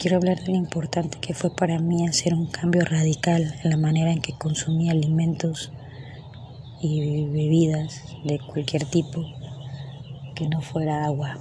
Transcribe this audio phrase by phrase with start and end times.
[0.00, 3.76] quiero hablar de lo importante que fue para mí hacer un cambio radical en la
[3.76, 5.72] manera en que consumía alimentos
[6.80, 9.22] y bebidas de cualquier tipo
[10.34, 11.36] que no fuera agua.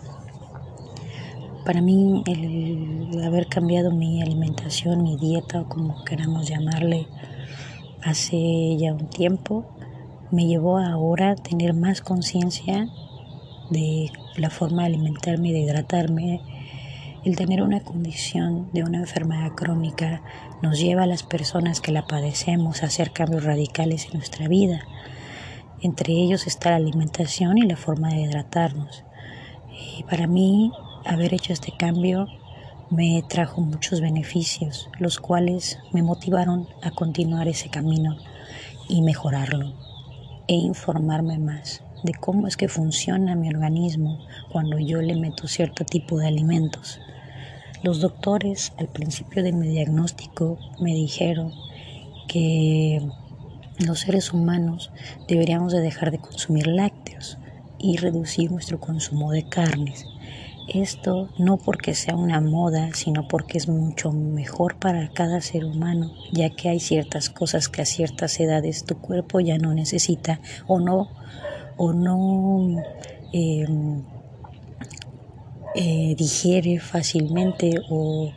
[1.64, 7.08] Para mí el haber cambiado mi alimentación, mi dieta o como queramos llamarle,
[8.04, 9.68] hace ya un tiempo,
[10.32, 12.90] me llevó ahora a tener más conciencia
[13.70, 16.59] de la forma de alimentarme y de hidratarme.
[17.26, 20.22] El tener una condición de una enfermedad crónica
[20.62, 24.86] nos lleva a las personas que la padecemos a hacer cambios radicales en nuestra vida.
[25.82, 29.04] Entre ellos está la alimentación y la forma de hidratarnos.
[29.98, 30.72] Y para mí,
[31.06, 32.28] haber hecho este cambio
[32.90, 38.16] me trajo muchos beneficios, los cuales me motivaron a continuar ese camino
[38.88, 39.74] y mejorarlo
[40.48, 44.20] e informarme más de cómo es que funciona mi organismo
[44.52, 47.00] cuando yo le meto cierto tipo de alimentos.
[47.84, 51.54] Los doctores al principio de mi diagnóstico me dijeron
[52.28, 53.02] que
[53.80, 54.92] los seres humanos
[55.28, 57.38] deberíamos de dejar de consumir lácteos
[57.78, 60.06] y reducir nuestro consumo de carnes.
[60.68, 66.12] Esto no porque sea una moda, sino porque es mucho mejor para cada ser humano,
[66.32, 70.80] ya que hay ciertas cosas que a ciertas edades tu cuerpo ya no necesita o
[70.80, 71.10] no
[71.80, 72.84] o no
[73.32, 74.04] em,
[75.76, 78.34] eh, digiere fácilmente o,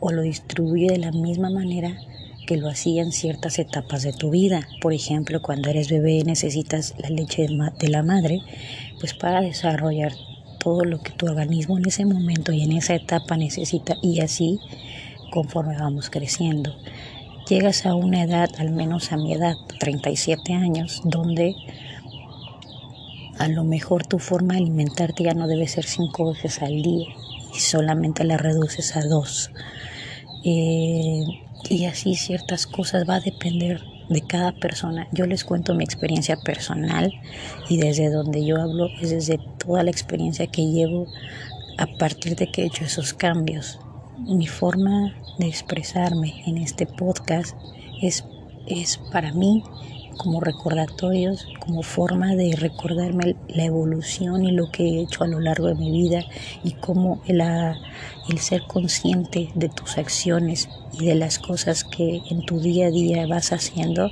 [0.00, 1.96] o, lo distribuye de la misma manera
[2.48, 4.66] que lo hacía en ciertas etapas de tu vida.
[4.80, 8.40] Por ejemplo, cuando eres bebé necesitas la leche de la madre,
[8.98, 10.12] pues para desarrollar
[10.58, 14.58] todo lo que tu organismo en ese momento y en esa etapa necesita y así
[15.30, 16.74] conforme vamos creciendo
[17.52, 21.54] llegas a una edad, al menos a mi edad, 37 años, donde
[23.38, 27.08] a lo mejor tu forma de alimentarte ya no debe ser cinco veces al día
[27.54, 29.50] y solamente la reduces a dos.
[30.44, 31.24] Eh,
[31.68, 35.08] y así ciertas cosas va a depender de cada persona.
[35.12, 37.12] Yo les cuento mi experiencia personal
[37.68, 41.06] y desde donde yo hablo es desde toda la experiencia que llevo
[41.76, 43.78] a partir de que he hecho esos cambios
[44.18, 47.56] mi forma de expresarme en este podcast
[48.00, 48.24] es,
[48.66, 49.62] es para mí
[50.16, 55.40] como recordatorios, como forma de recordarme la evolución y lo que he hecho a lo
[55.40, 56.24] largo de mi vida
[56.62, 62.44] y cómo el, el ser consciente de tus acciones y de las cosas que en
[62.44, 64.10] tu día a día vas haciendo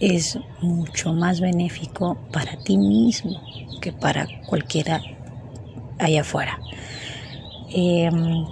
[0.00, 3.40] es mucho más benéfico para ti mismo
[3.80, 5.02] que para cualquiera
[5.98, 6.58] allá afuera.
[7.70, 8.44] Em,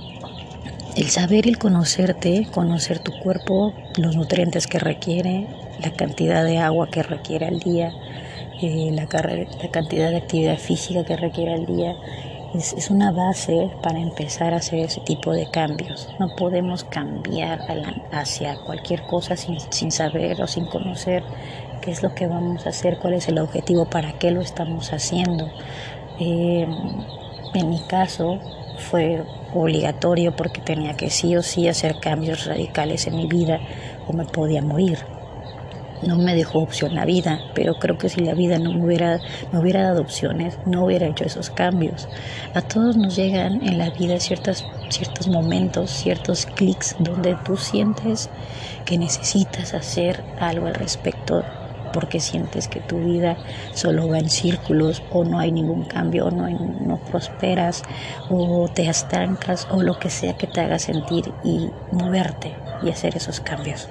[0.97, 5.47] el saber el conocerte, conocer tu cuerpo, los nutrientes que requiere,
[5.81, 7.93] la cantidad de agua que requiere al día,
[8.61, 11.97] eh, la, cantidad de actividad física que requiere al día,
[12.55, 16.09] es, es, una base para empezar a hacer ese tipo de cambios.
[16.19, 17.61] No podemos cambiar
[18.11, 21.23] hacia cualquier cosa sin, sin saber o sin conocer
[21.81, 24.93] qué es lo que vamos a hacer, cuál es el objetivo, para qué lo estamos
[24.93, 25.51] haciendo.
[26.21, 26.67] Eh,
[27.55, 28.39] en mi caso
[28.83, 29.23] fue
[29.55, 33.61] obligatorio porque tenía que sí o sí hacer cambios radicales en mi vida
[34.07, 34.99] o me podía morir.
[36.07, 39.21] No me dejó opción la vida, pero creo que si la vida no me hubiera,
[39.53, 42.09] me hubiera dado opciones, no hubiera hecho esos cambios.
[42.55, 48.31] A todos nos llegan en la vida ciertas, ciertos momentos, ciertos clics donde tú sientes
[48.85, 51.45] que necesitas hacer algo al respecto
[51.93, 53.37] porque sientes que tu vida
[53.75, 57.83] solo va en círculos o no hay ningún cambio o no, no prosperas
[58.29, 63.17] o te estancas o lo que sea que te haga sentir y moverte y hacer
[63.17, 63.89] esos cambios.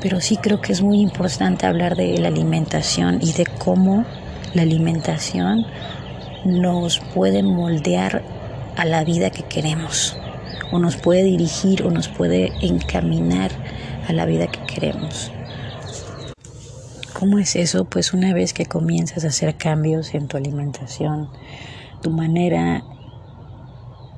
[0.00, 4.04] Pero sí creo que es muy importante hablar de la alimentación y de cómo
[4.54, 5.64] la alimentación
[6.44, 8.22] nos puede moldear
[8.76, 10.16] a la vida que queremos
[10.72, 13.50] o nos puede dirigir o nos puede encaminar
[14.08, 15.30] a la vida que queremos.
[17.22, 17.84] ¿Cómo es eso?
[17.84, 21.30] Pues una vez que comienzas a hacer cambios en tu alimentación,
[22.02, 22.82] tu manera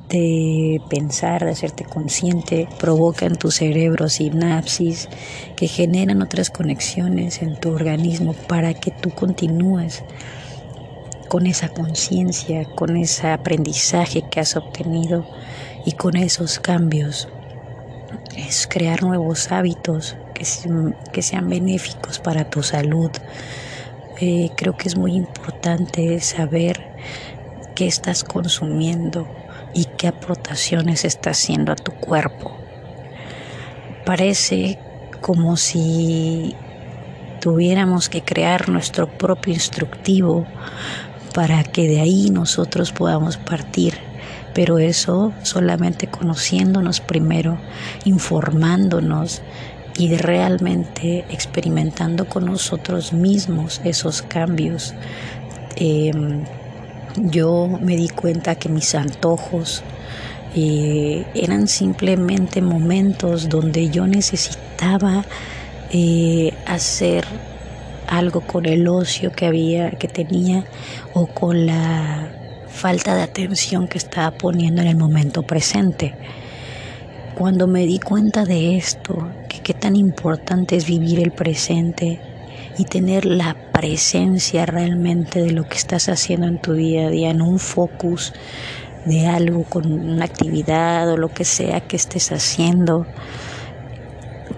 [0.08, 5.10] de pensar, de hacerte consciente, provoca en tu cerebro sinapsis
[5.54, 10.02] que generan otras conexiones en tu organismo para que tú continúes
[11.28, 15.26] con esa conciencia, con ese aprendizaje que has obtenido
[15.84, 17.28] y con esos cambios.
[18.34, 20.44] Es crear nuevos hábitos, que,
[21.22, 23.10] sean benéficos para tu salud.
[24.20, 26.94] Eh, creo que es muy importante saber
[27.74, 29.26] qué estás consumiendo
[29.72, 32.56] y qué aportaciones estás haciendo a tu cuerpo.
[34.04, 34.78] Parece
[35.20, 36.54] como si
[37.40, 40.46] tuviéramos que crear nuestro propio instructivo
[41.34, 43.94] para que de ahí nosotros podamos partir
[44.54, 47.58] pero eso solamente conociéndonos primero,
[48.04, 49.42] informándonos
[49.96, 54.94] y realmente experimentando con nosotros mismos esos cambios.
[55.76, 56.44] Em,
[57.16, 59.82] yo me di cuenta que mis antojos
[60.56, 65.24] eh, eran simplemente momentos donde yo necesitaba
[65.92, 67.24] eh, hacer
[68.06, 70.64] algo con el ocio que había, que tenía,
[71.12, 72.28] o con la
[72.68, 76.14] falta de atención que estaba poniendo en el momento presente.
[77.34, 82.20] Cuando me di cuenta de esto, que qué tan importante es vivir el presente
[82.76, 87.30] y tener la presencia realmente de lo que estás haciendo en tu día a día,
[87.30, 88.32] en un focus
[89.04, 93.06] de algo, con una actividad o lo que sea que estés haciendo,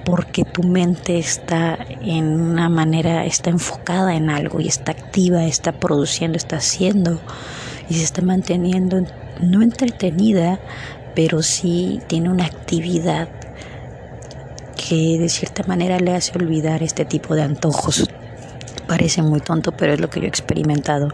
[0.05, 5.73] porque tu mente está en una manera, está enfocada en algo y está activa, está
[5.73, 7.21] produciendo, está haciendo
[7.89, 9.01] y se está manteniendo
[9.41, 10.59] no entretenida,
[11.15, 13.29] pero sí tiene una actividad
[14.77, 18.09] que de cierta manera le hace olvidar este tipo de antojos.
[18.87, 21.09] Parece muy tonto, pero es lo que yo he experimentado.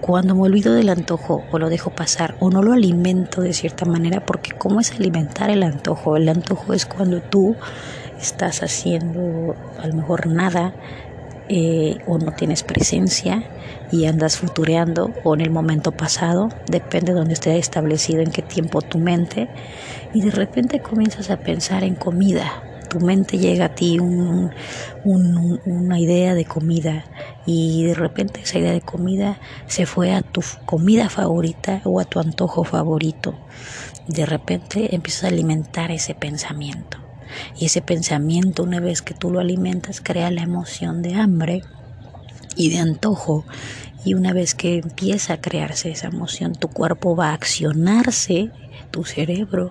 [0.00, 3.84] Cuando me olvido del antojo o lo dejo pasar o no lo alimento de cierta
[3.84, 6.16] manera, porque ¿cómo es alimentar el antojo?
[6.16, 7.56] El antojo es cuando tú
[8.20, 10.74] estás haciendo a lo mejor nada
[11.48, 13.52] eh, o no tienes presencia
[13.90, 18.42] y andas futureando o en el momento pasado, depende de donde esté establecido en qué
[18.42, 19.50] tiempo tu mente
[20.12, 26.34] y de repente comienzas a pensar en comida tu mente llega a ti una idea
[26.34, 27.06] de comida
[27.42, 32.04] y de repente esa idea de comida se fue a tu comida favorita o a
[32.04, 33.40] tu antojo favorito.
[34.06, 37.01] De repente empiezas a alimentar ese pensamiento.
[37.58, 41.62] Y ese pensamiento, una vez que tú lo alimentas, crea la emoción de hambre
[42.56, 43.44] y de antojo.
[44.04, 48.50] Y una vez que empieza a crearse esa emoción, tu cuerpo va a accionarse,
[48.90, 49.70] tu cerebro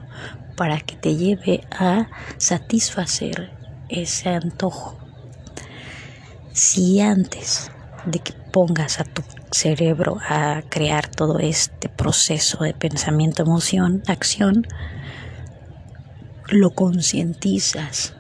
[0.55, 3.51] para que te lleve a satisfacer
[3.89, 4.97] ese antojo.
[6.53, 7.71] Si antes
[8.05, 14.67] de que pongas a tu cerebro a crear todo este proceso de pensamiento, emoción, acción,
[16.51, 18.13] lo concientizas,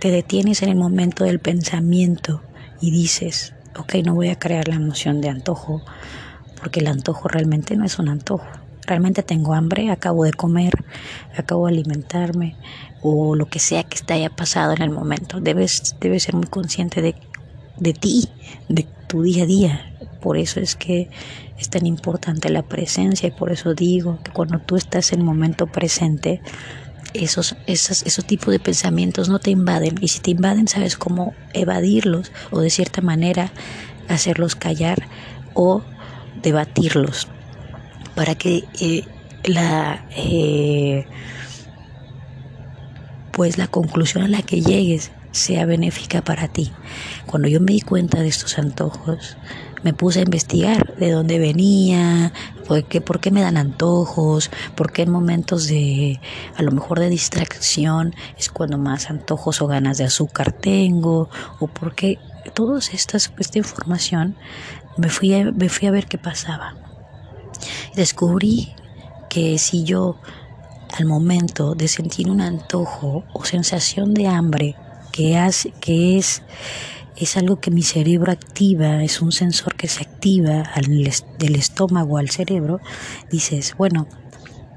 [0.00, 2.42] te detienes en el momento del pensamiento
[2.80, 5.82] y dices, ok, no voy a crear la emoción de antojo,
[6.60, 8.46] porque el antojo realmente no es un antojo
[8.88, 10.72] realmente tengo hambre, acabo de comer,
[11.36, 12.56] acabo de alimentarme
[13.02, 15.40] o lo que sea que te haya pasado en el momento.
[15.40, 17.14] Debes, ser muy consciente de,
[17.76, 18.28] de ti,
[18.68, 19.94] de tu día a día.
[20.20, 21.10] Por eso es que
[21.58, 25.24] es tan importante la presencia y por eso digo que cuando tú estás en el
[25.24, 26.40] momento presente,
[27.14, 31.34] esos, esos, esos tipos de pensamientos no te invaden y si te invaden sabes cómo
[31.52, 33.52] evadirlos o de cierta manera
[34.08, 35.08] hacerlos callar
[35.54, 35.82] o
[36.42, 37.28] debatirlos
[38.14, 39.04] para que eh,
[39.44, 41.06] la eh,
[43.32, 46.72] pues la conclusión a la que llegues sea benéfica para ti.
[47.26, 49.36] Cuando yo me di cuenta de estos antojos,
[49.82, 52.32] me puse a investigar de dónde venía,
[52.66, 56.20] por qué, por qué me dan antojos, por qué en momentos de,
[56.56, 61.28] a lo mejor de distracción, es cuando más antojos o ganas de azúcar tengo,
[61.60, 62.18] o por qué,
[62.54, 63.18] toda esta
[63.58, 64.36] información
[64.96, 66.74] me fui, me fui a ver qué pasaba.
[67.94, 68.74] Descubrí
[69.28, 70.16] que si yo
[70.96, 74.76] al momento de sentir un antojo o sensación de hambre,
[75.12, 76.42] que, hace, que es,
[77.20, 80.86] es algo que mi cerebro activa, es un sensor que se activa al,
[81.38, 82.80] del estómago al cerebro,
[83.30, 84.06] dices, bueno,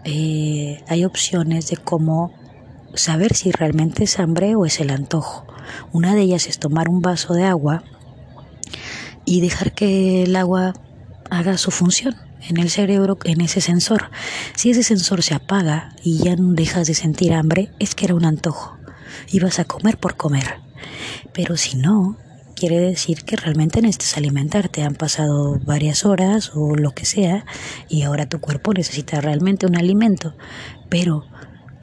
[0.04, 2.34] eh, hay opciones de cómo
[2.96, 5.46] saber si realmente es hambre o es el antojo.
[5.92, 7.84] Una de ellas es tomar un vaso de agua
[9.26, 10.74] y dejar que el agua
[11.30, 12.16] haga su función
[12.50, 14.10] en el cerebro, en ese sensor.
[14.56, 18.16] Si ese sensor se apaga y ya no dejas de sentir hambre, es que era
[18.16, 18.78] un antojo.
[19.32, 20.56] Ibas a comer por comer.
[21.34, 22.18] Pero si no,
[22.62, 24.84] quiere decir que realmente necesitas alimentarte.
[24.84, 27.44] Han pasado varias horas o lo que sea
[27.90, 30.36] y ahora tu cuerpo necesita realmente un alimento.
[30.88, 31.26] Pero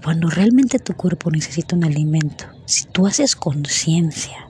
[0.04, 4.48] cuando realmente tu cuerpo necesita un alimento, si tú haces conciencia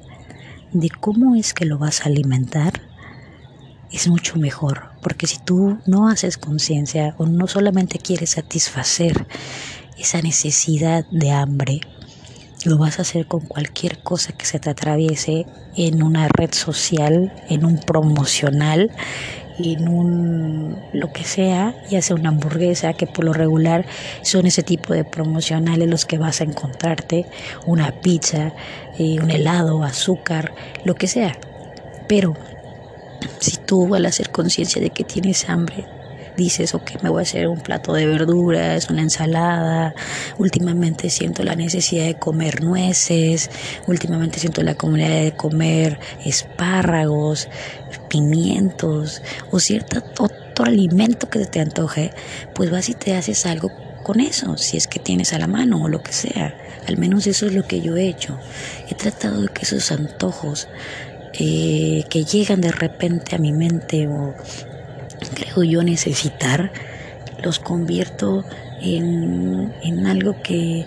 [0.71, 2.83] de cómo es que lo vas a alimentar,
[3.91, 9.27] es mucho mejor, porque si tú no haces conciencia o no solamente quieres satisfacer
[9.97, 11.81] esa necesidad de hambre,
[12.65, 15.47] lo vas a hacer con cualquier cosa que se te atraviese
[15.77, 18.91] en una red social, en un promocional,
[19.59, 23.87] en un lo que sea, ya sea una hamburguesa, que por lo regular
[24.23, 27.27] son ese tipo de promocionales los que vas a encontrarte,
[27.67, 28.53] una pizza,
[28.99, 30.53] eh, un helado, azúcar,
[30.85, 31.37] lo que sea.
[32.09, 32.35] Pero
[33.41, 35.87] si tú al hacer conciencia de que tienes hambre,
[36.39, 39.95] dices, ok, me voy a hacer un plato de verduras, una ensalada,
[40.39, 43.51] últimamente siento la necesidad de comer nueces,
[43.87, 47.49] últimamente siento la comunidad de comer espárragos,
[48.09, 52.13] pimientos o cierto otro alimento que te antoje,
[52.55, 53.71] pues vas y te haces algo
[54.05, 56.57] con eso, si es que tienes a la mano o lo que sea.
[56.87, 58.39] Al menos eso es lo que yo he hecho.
[58.89, 60.69] He tratado de que esos antojos
[61.35, 64.35] eh, que llegan de repente a mi mente o
[65.29, 66.73] creo yo necesitar,
[67.43, 68.45] los convierto
[68.81, 70.87] en, en algo que,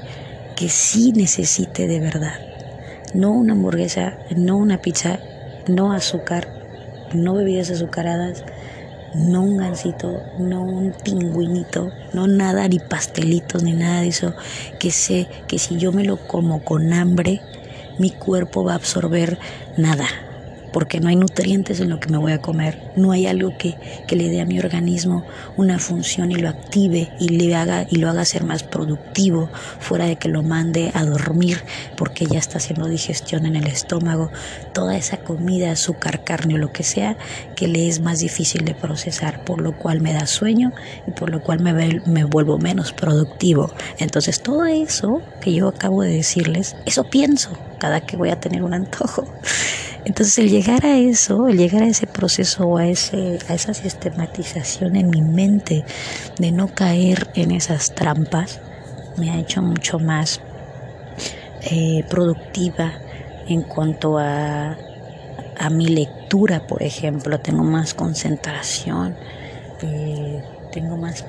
[0.56, 2.34] que sí necesite de verdad.
[3.14, 5.20] No una hamburguesa, no una pizza,
[5.68, 6.48] no azúcar,
[7.14, 8.44] no bebidas azucaradas,
[9.14, 14.36] no un gansito, no un pingüinito, no nada, ni pastelitos, ni nada de eso,
[14.80, 17.42] que sé que si yo me lo como con hambre,
[17.98, 19.38] mi cuerpo va a absorber
[19.76, 20.08] nada,
[20.72, 23.76] porque no hay nutrientes en lo que me voy a comer, no hay algo que,
[24.08, 25.26] que, le dé a mi organismo
[25.58, 29.50] una función y lo active y le haga y lo haga ser más productivo,
[29.80, 31.64] fuera de que lo mande a dormir
[31.98, 34.32] porque ya está haciendo digestión en el estómago,
[34.74, 37.18] toda esa comida, azúcar, carne o lo que sea,
[37.56, 40.74] que le es más difícil de procesar, por lo cual me da sueño
[41.08, 43.72] y por lo cual me, me vuelvo menos productivo.
[44.00, 48.64] Entonces todo eso que yo acabo de decirles, eso pienso cada que voy a tener
[48.64, 49.28] un antojo.
[50.04, 54.96] Entonces el llegar a eso, el llegar a ese proceso a, ese, a esa sistematización
[54.96, 55.84] en mi mente
[56.38, 58.62] de no caer en esas trampas,
[59.16, 60.42] me ha hecho mucho más
[61.62, 63.02] eh, productiva
[63.46, 64.80] en cuanto a,
[65.56, 67.40] a, mi lectura, por ejemplo.
[67.40, 69.18] Tengo más concentración,
[69.82, 71.26] eh, tengo más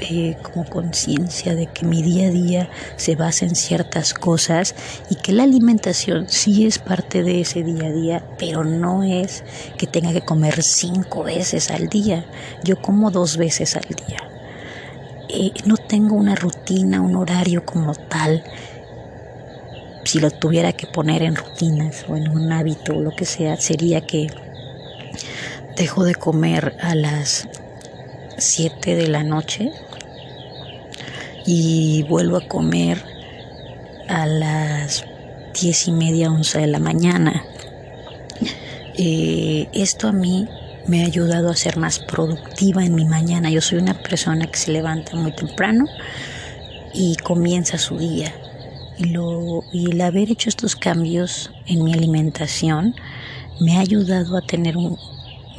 [0.00, 4.74] eh, como conciencia de que mi día a día se basa en ciertas cosas
[5.10, 9.44] y que la alimentación sí es parte de ese día a día, pero no es
[9.76, 12.24] que tenga que comer cinco veces al día.
[12.64, 14.18] Yo como dos veces al día.
[15.28, 18.42] Eh, no tengo una rutina, un horario como tal.
[20.04, 23.56] Si lo tuviera que poner en rutinas o en un hábito o lo que sea,
[23.58, 24.28] sería que
[25.76, 27.48] dejo de comer a las
[28.38, 29.72] 7 de la noche
[31.52, 33.04] y vuelvo a comer
[34.08, 35.04] a las
[35.60, 37.44] diez y media, once de la mañana.
[38.96, 40.48] Eh, esto a mí
[40.86, 43.50] me ha ayudado a ser más productiva en mi mañana.
[43.50, 45.86] Yo soy una persona que se levanta muy temprano
[46.94, 48.32] y comienza su día.
[48.96, 52.94] Y, lo, y el haber hecho estos cambios en mi alimentación
[53.58, 54.96] me ha ayudado a tener un,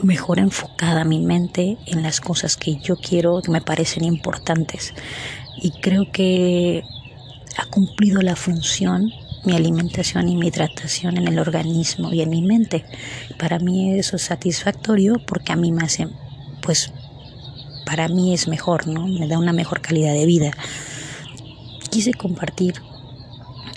[0.04, 4.94] mejor enfocada mi mente en las cosas que yo quiero, que me parecen importantes
[5.62, 6.84] y creo que
[7.58, 9.12] ha cumplido la función
[9.44, 12.86] mi alimentación y mi hidratación en el organismo y en mi mente.
[13.40, 16.08] Para mí eso es satisfactorio porque a mí me hace,
[16.62, 16.94] pues,
[17.86, 19.08] para mí es mejor, ¿no?
[19.08, 20.52] Me da una mejor calidad de vida.
[21.90, 22.76] Quise compartir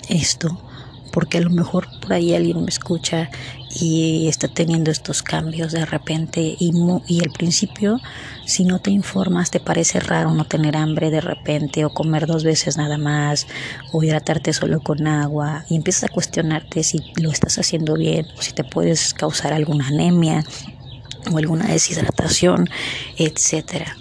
[0.07, 0.61] esto
[1.11, 3.29] porque a lo mejor por ahí alguien me escucha
[3.79, 6.71] y está teniendo estos cambios de repente y,
[7.07, 7.99] y al principio
[8.45, 12.43] si no te informas te parece raro no tener hambre de repente o comer dos
[12.43, 13.47] veces nada más
[13.91, 18.41] o hidratarte solo con agua y empiezas a cuestionarte si lo estás haciendo bien o
[18.41, 20.43] si te puedes causar alguna anemia
[21.31, 22.69] o alguna deshidratación,
[23.17, 23.95] etcétera.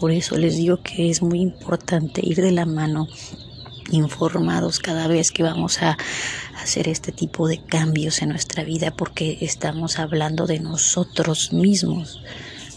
[0.00, 3.08] Por eso les digo que es muy importante ir de la mano
[3.90, 5.96] informados cada vez que vamos a
[6.62, 12.20] hacer este tipo de cambios en nuestra vida porque estamos hablando de nosotros mismos.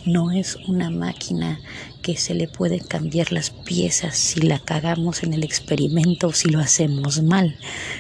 [0.06, 1.60] No es una máquina
[2.02, 6.50] que se le pueden cambiar las piezas si la cagamos en el experimento o si
[6.50, 7.58] lo hacemos mal.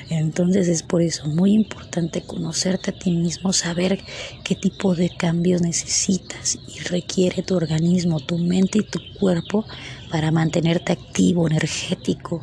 [0.09, 3.99] Entonces es por eso muy importante conocerte a ti mismo, saber
[4.43, 9.65] qué tipo de cambios necesitas y requiere tu organismo, tu mente y tu cuerpo
[10.09, 12.41] para mantenerte activo, energético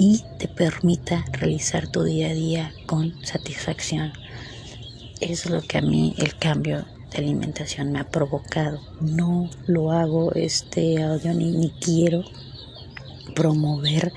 [0.00, 4.14] y te permita realizar tu día a día con satisfacción.
[5.20, 8.80] Es lo que a mí el cambio de alimentación me ha provocado.
[9.02, 12.24] No lo hago este audio ni, ni quiero
[13.34, 14.10] promover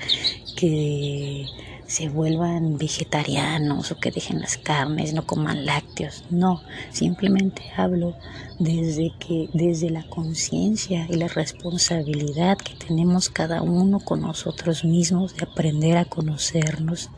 [0.56, 1.44] que
[1.86, 6.24] se vuelvan vegetarianos o que dejen las carnes, no coman lácteos.
[6.30, 8.16] No, simplemente hablo
[8.58, 15.34] desde que desde la conciencia y la responsabilidad que tenemos cada uno con nosotros mismos
[15.36, 17.10] de aprender a conocernos,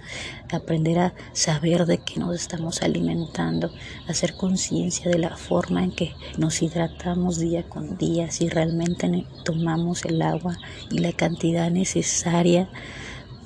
[0.50, 3.70] de aprender a saber de qué nos estamos alimentando,
[4.08, 10.04] hacer conciencia de la forma en que nos hidratamos día con día, si realmente tomamos
[10.04, 10.58] el agua
[10.90, 12.68] y la cantidad necesaria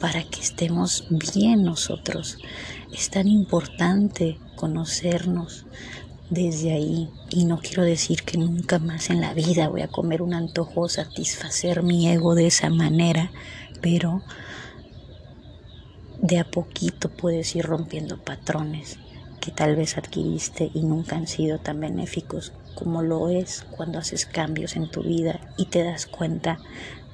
[0.01, 2.39] para que estemos bien nosotros.
[2.93, 5.67] Es tan importante conocernos,
[6.31, 7.11] desde ahí.
[7.31, 10.89] Y no quiero decir que nunca más en la vida voy a comer un antojo
[10.89, 13.31] satisfacer mi ego de esa manera,
[13.83, 14.23] pero
[16.23, 18.99] de a poquito puedes ir rompiendo patrones
[19.41, 24.27] que tal vez adquiriste y nunca han sido tan benéficos como lo es cuando haces
[24.27, 26.59] cambios en tu vida y te das cuenta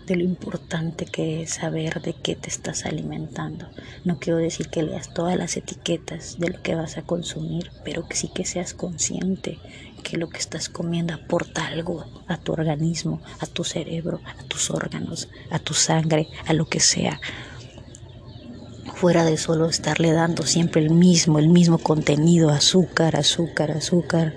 [0.07, 3.69] de lo importante que es saber de qué te estás alimentando.
[4.05, 8.07] No quiero decir que leas todas las etiquetas de lo que vas a consumir, pero
[8.07, 9.59] que sí que seas consciente
[10.03, 14.71] que lo que estás comiendo aporta algo a tu organismo, a tu cerebro, a tus
[14.71, 17.21] órganos, a tu sangre, a lo que sea.
[18.95, 24.37] Fuera de solo estarle dando siempre el mismo, el mismo contenido, azúcar, azúcar, azúcar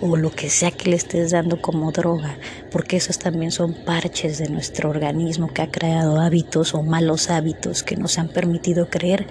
[0.00, 2.38] o lo que sea que le estés dando como droga,
[2.70, 7.82] porque esos también son parches de nuestro organismo que ha creado hábitos o malos hábitos
[7.82, 9.26] que nos han permitido creer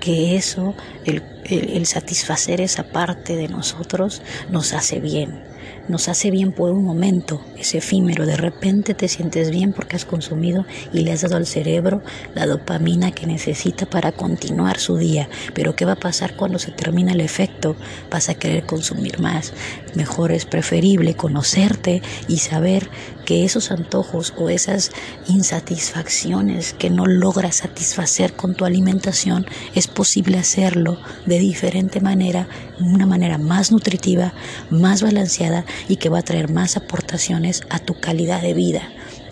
[0.00, 0.74] que eso,
[1.04, 5.42] el, el satisfacer esa parte de nosotros, nos hace bien
[5.90, 10.04] nos hace bien por un momento, es efímero, de repente te sientes bien porque has
[10.04, 12.02] consumido y le has dado al cerebro
[12.34, 15.28] la dopamina que necesita para continuar su día.
[15.54, 17.76] Pero ¿qué va a pasar cuando se termina el efecto?
[18.10, 19.52] Vas a querer consumir más.
[19.94, 22.88] Mejor es preferible conocerte y saber
[23.30, 24.90] que esos antojos o esas
[25.28, 32.48] insatisfacciones que no logras satisfacer con tu alimentación, es posible hacerlo de diferente manera,
[32.80, 34.34] una manera más nutritiva,
[34.68, 38.82] más balanceada y que va a traer más aportaciones a tu calidad de vida.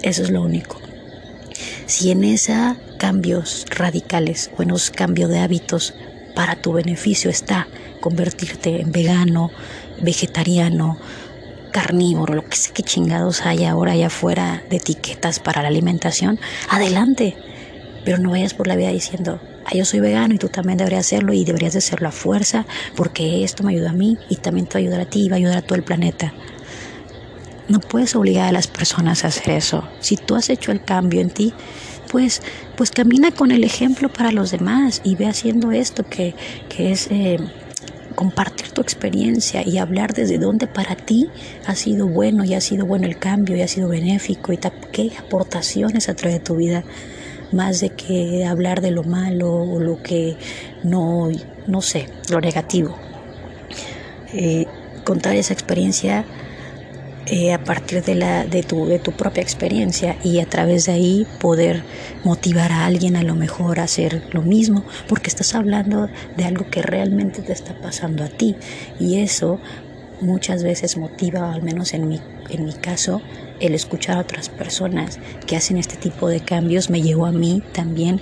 [0.01, 0.81] Eso es lo único.
[1.87, 5.93] Si en esos cambios radicales o en esos cambios de hábitos
[6.37, 7.67] para tu beneficio está
[8.01, 9.51] convertirte en vegano,
[10.01, 10.99] vegetariano,
[11.79, 16.41] carnívoro, lo que sé que chingados hay ahora allá afuera de etiquetas para la alimentación,
[16.69, 17.37] adelante.
[18.05, 21.07] Pero no vayas por la vida diciendo, ah, yo soy vegano y tú también deberías
[21.07, 22.67] hacerlo y deberías de hacerlo a fuerza
[22.97, 25.29] porque esto me ayuda a mí y también te va a ayudar a ti y
[25.29, 26.35] va a ayudar a todo el planeta.
[27.69, 29.89] No puedes obligar a las personas a hacer eso.
[30.01, 31.55] Si tú has hecho el cambio en ti,
[32.11, 32.43] pues,
[32.77, 36.35] pues camina con el ejemplo para los demás y ve haciendo esto que,
[36.69, 37.07] que es...
[37.13, 37.39] Eh,
[38.19, 41.31] compartir tu experiencia y hablar desde dónde para ti
[41.67, 44.59] ha sido bueno y ha sido bueno el cambio y ha sido benéfico y
[44.91, 46.83] qué aportaciones a través de tu vida
[47.53, 50.37] más de que hablar de lo malo o lo que
[50.83, 51.31] no,
[51.69, 52.97] no sé, lo negativo.
[54.33, 54.67] Eh,
[55.05, 56.25] contar esa experiencia
[57.31, 60.93] eh, a partir de, la, de, tu, de tu propia experiencia y a través de
[60.93, 61.85] ahí poder
[62.25, 66.71] motivar a alguien a lo mejor a hacer lo mismo, porque estás hablando de algo
[66.71, 68.57] que realmente te está pasando a ti
[68.99, 69.61] y eso
[70.21, 73.21] muchas veces motiva, al menos en mi, en mi caso,
[73.61, 77.63] el escuchar a otras personas que hacen este tipo de cambios me llevó a mí
[77.73, 78.21] también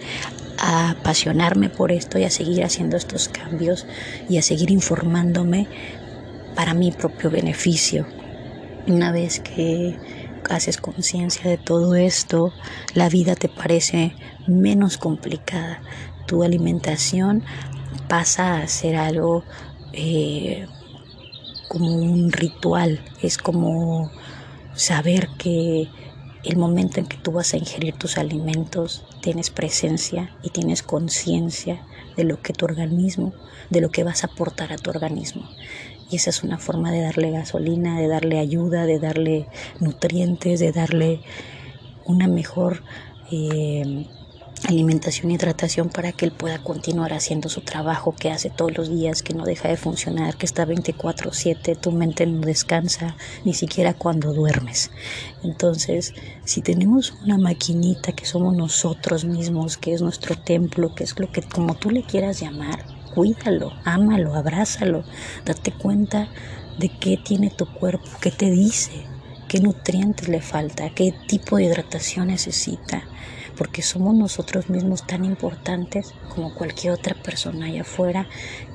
[0.58, 3.86] a apasionarme por esto y a seguir haciendo estos cambios
[4.28, 5.68] y a seguir informándome
[6.54, 8.06] para mi propio beneficio.
[8.88, 9.98] Una vez que
[10.48, 12.52] haces conciencia de todo esto,
[12.94, 14.14] la vida te parece
[14.46, 15.80] menos complicada.
[16.26, 17.42] Tu alimentación
[18.08, 19.44] pasa a ser algo
[19.92, 20.66] eh,
[21.68, 24.12] como un ritual, es como
[24.74, 25.88] saber que
[26.44, 31.84] el momento en que tú vas a ingerir tus alimentos tienes presencia y tienes conciencia
[32.16, 33.32] de lo que tu organismo,
[33.68, 35.48] de lo que vas a aportar a tu organismo.
[36.10, 39.48] Y esa es una forma de darle gasolina, de darle ayuda, de darle
[39.80, 41.20] nutrientes, de darle
[42.04, 42.82] una mejor
[43.32, 44.06] eh,
[44.64, 48.88] alimentación y hidratación para que él pueda continuar haciendo su trabajo que hace todos los
[48.88, 53.94] días, que no deja de funcionar, que está 24/7, tu mente no descansa ni siquiera
[53.94, 54.90] cuando duermes.
[55.42, 56.14] Entonces,
[56.44, 61.30] si tenemos una maquinita que somos nosotros mismos, que es nuestro templo, que es lo
[61.30, 65.02] que como tú le quieras llamar, cuídalo, ámalo, abrázalo,
[65.46, 66.28] date cuenta
[66.78, 69.06] de qué tiene tu cuerpo, qué te dice,
[69.48, 73.04] qué nutrientes le falta, qué tipo de hidratación necesita,
[73.56, 78.28] porque somos nosotros mismos tan importantes como cualquier otra persona allá afuera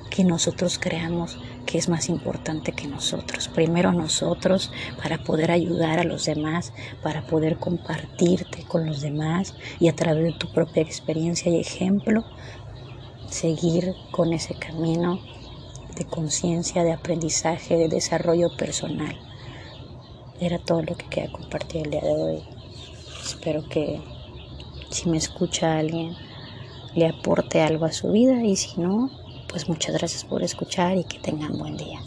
[0.09, 3.47] que nosotros creamos que es más importante que nosotros.
[3.47, 6.73] Primero nosotros para poder ayudar a los demás,
[7.03, 12.25] para poder compartirte con los demás y a través de tu propia experiencia y ejemplo
[13.31, 15.19] seguir con ese camino
[15.95, 19.17] de conciencia, de aprendizaje, de desarrollo personal.
[20.39, 22.43] Era todo lo que quería compartir el día de hoy.
[23.23, 24.01] Espero que
[24.89, 26.15] si me escucha alguien
[26.93, 29.09] le aporte algo a su vida y si no,
[29.47, 31.99] pues muchas gracias por escuchar y que tengan buen día.